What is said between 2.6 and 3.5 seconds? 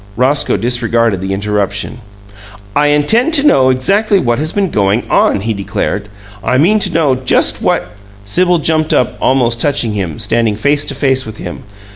"I intend to